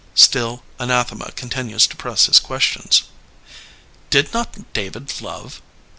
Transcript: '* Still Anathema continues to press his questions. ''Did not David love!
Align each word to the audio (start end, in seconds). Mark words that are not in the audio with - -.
'* 0.13 0.15
Still 0.29 0.63
Anathema 0.79 1.31
continues 1.35 1.85
to 1.85 1.95
press 1.95 2.25
his 2.25 2.39
questions. 2.39 3.03
''Did 4.09 4.33
not 4.33 4.73
David 4.73 5.21
love! 5.21 5.61